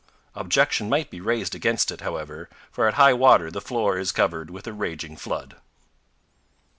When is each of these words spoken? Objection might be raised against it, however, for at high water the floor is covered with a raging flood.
Objection 0.33 0.89
might 0.89 1.11
be 1.11 1.21
raised 1.21 1.53
against 1.53 1.91
it, 1.91 2.01
however, 2.01 2.49
for 2.71 2.87
at 2.87 2.95
high 2.95 3.13
water 3.13 3.51
the 3.51 3.61
floor 3.61 3.99
is 3.99 4.11
covered 4.11 4.49
with 4.49 4.65
a 4.65 4.73
raging 4.73 5.15
flood. 5.15 5.57